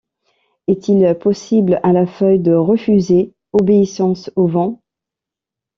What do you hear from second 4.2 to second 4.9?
au vent?